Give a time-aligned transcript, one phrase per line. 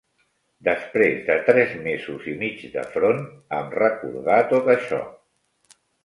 [0.67, 3.21] Després de tres mesos i mig de front,
[3.57, 5.03] em recordà tot això.